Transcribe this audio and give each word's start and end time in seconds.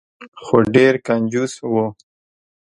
خو 0.43 0.55
ډیر 0.75 0.93
کنجوس 1.07 1.53
و. 1.71 1.73